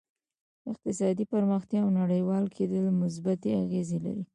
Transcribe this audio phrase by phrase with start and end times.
[0.71, 4.23] اقتصادي پرمختیا او نړیوال کېدل مثبتې اغېزې لري